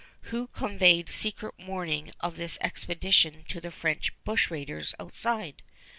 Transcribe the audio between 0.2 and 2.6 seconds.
Who conveyed secret warning of this